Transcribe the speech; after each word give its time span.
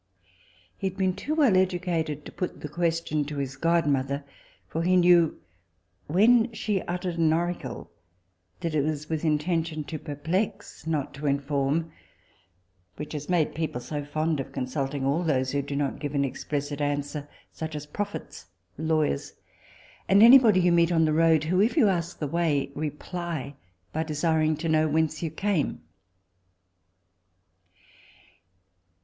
He 0.79 0.89
had 0.89 0.97
been 0.97 1.13
too 1.15 1.35
well 1.35 1.55
educated 1.55 2.25
to 2.25 2.31
put 2.31 2.61
the 2.61 2.67
question 2.67 3.23
to 3.25 3.37
his 3.37 3.55
godmother, 3.55 4.23
for 4.67 4.81
he 4.81 4.95
knew 4.97 5.39
when 6.07 6.51
she 6.53 6.81
uttered 6.81 7.19
an 7.19 7.31
oracle, 7.31 7.91
that 8.61 8.73
it 8.73 8.81
was 8.81 9.09
with 9.09 9.23
intention 9.23 9.83
to 9.83 9.99
perplex, 9.99 10.87
not 10.87 11.13
to 11.13 11.27
inform; 11.27 11.91
which 12.95 13.13
has 13.13 13.29
made 13.29 13.53
people 13.53 13.79
so 13.79 14.03
fond 14.03 14.39
of 14.39 14.51
consulting 14.51 15.05
all 15.05 15.21
those 15.21 15.51
who 15.51 15.61
do 15.61 15.75
not 15.75 15.99
give 15.99 16.15
an 16.15 16.25
explicit 16.25 16.81
answer, 16.81 17.29
such 17.51 17.75
as 17.75 17.85
prophets, 17.85 18.47
lawyers, 18.79 19.33
and 20.09 20.23
any 20.23 20.39
body 20.39 20.61
you 20.61 20.71
meet 20.71 20.91
on 20.91 21.05
the 21.05 21.13
road, 21.13 21.43
who, 21.43 21.61
if 21.61 21.77
you 21.77 21.87
ask 21.89 22.17
the 22.17 22.25
way, 22.25 22.71
reply 22.73 23.53
by 23.93 24.01
desiring 24.01 24.57
to 24.57 24.67
know 24.67 24.87
whence 24.87 25.21
you 25.21 25.29
came. 25.29 25.83